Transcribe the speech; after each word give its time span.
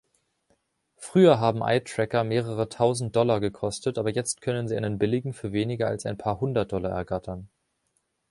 Früher 0.97 1.39
haben 1.39 1.61
Eye 1.61 1.81
Tracker 1.83 2.23
mehrere 2.23 2.67
tausend 2.69 3.15
Dollar 3.15 3.39
gekostet, 3.39 3.99
aber 3.99 4.09
jetzt 4.09 4.41
können 4.41 4.67
Sie 4.67 4.75
einen 4.75 4.97
billigen 4.97 5.31
für 5.31 5.51
weniger 5.51 5.89
als 5.89 6.07
ein 6.07 6.17
paar 6.17 6.39
hundert 6.39 6.71
Dollar 6.71 6.89
ergattern. 6.89 7.49